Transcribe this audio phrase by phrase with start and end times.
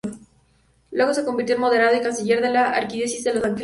[0.89, 3.59] Luego se convirtió en moderador y canciller de la Arquidiócesis de Los Ángeles.